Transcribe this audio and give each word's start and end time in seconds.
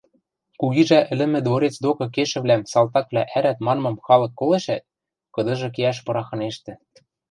Кугижӓ 0.59 0.99
ӹлӹмӹ 1.13 1.39
дворец 1.47 1.75
докы 1.83 2.05
кешӹвлӓм 2.15 2.61
салтаквлӓ 2.71 3.23
ӓрӓт 3.37 3.57
манмым 3.65 3.95
халык 4.05 4.31
колешӓт, 4.39 4.83
кыдыжы 5.33 5.69
кеӓш 5.75 5.97
пырахынештӹ: 6.05 6.73